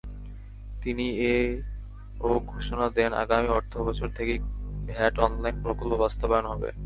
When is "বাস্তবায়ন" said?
5.95-6.45